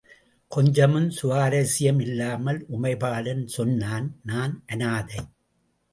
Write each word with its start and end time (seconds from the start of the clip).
கொஞ்சமும் 0.51 1.09
சுவாரஸ்யம் 1.09 2.01
இல்லாமல், 2.01 2.65
உமைபாலன் 2.71 3.45
சொன்னான் 3.47 4.07
நான் 4.23 4.63
அனாதை. 4.65 5.19